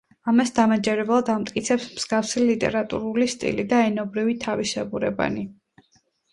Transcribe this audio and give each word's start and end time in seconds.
ამას 0.31 0.51
დამაჯერებლად 0.59 1.29
ამტკიცებს 1.33 1.85
მსგავსი 1.99 2.43
ლიტერატურული 2.49 3.29
სტილი 3.37 3.69
და 3.77 3.85
ენობრივი 3.93 4.37
თავისებურებანი. 4.49 5.49